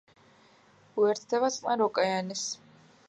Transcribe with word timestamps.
უერთდება 1.03 1.49
წყნარ 1.57 1.85
ოკეანეს. 1.89 2.47